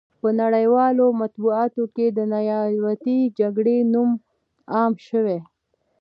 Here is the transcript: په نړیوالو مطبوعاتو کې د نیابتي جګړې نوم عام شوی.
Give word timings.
په 0.21 0.29
نړیوالو 0.41 1.05
مطبوعاتو 1.21 1.83
کې 1.95 2.05
د 2.17 2.19
نیابتي 2.33 3.19
جګړې 3.39 3.77
نوم 3.93 4.11
عام 4.73 4.93
شوی. 5.07 5.39